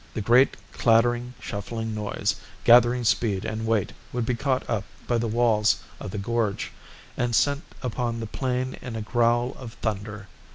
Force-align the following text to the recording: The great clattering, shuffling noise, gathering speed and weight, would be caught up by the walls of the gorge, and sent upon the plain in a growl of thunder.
The 0.15 0.19
great 0.21 0.57
clattering, 0.71 1.35
shuffling 1.39 1.93
noise, 1.93 2.33
gathering 2.63 3.03
speed 3.03 3.45
and 3.45 3.67
weight, 3.67 3.93
would 4.11 4.25
be 4.25 4.33
caught 4.33 4.67
up 4.67 4.83
by 5.05 5.19
the 5.19 5.27
walls 5.27 5.77
of 5.99 6.09
the 6.09 6.17
gorge, 6.17 6.71
and 7.15 7.35
sent 7.35 7.61
upon 7.83 8.19
the 8.19 8.25
plain 8.25 8.77
in 8.81 8.95
a 8.95 9.03
growl 9.03 9.55
of 9.59 9.73
thunder. 9.73 10.27